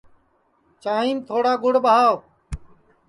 [0.83, 2.15] چانٚھیم تھوڑا گُڑ ٻاہوَ